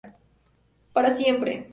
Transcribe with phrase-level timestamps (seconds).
[0.93, 1.69] Para siempre.